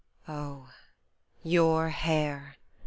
[0.27, 0.71] Oh!
[1.43, 2.55] your hair